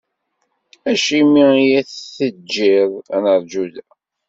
[0.91, 3.85] Acimi i aɣ-teǧǧiḍ ad neṛju da?